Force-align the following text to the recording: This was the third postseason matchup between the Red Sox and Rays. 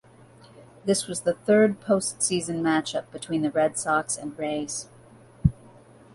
This 0.83 1.05
was 1.05 1.21
the 1.21 1.35
third 1.35 1.79
postseason 1.79 2.61
matchup 2.61 3.11
between 3.11 3.43
the 3.43 3.51
Red 3.51 3.77
Sox 3.77 4.17
and 4.17 4.35
Rays. 4.35 4.89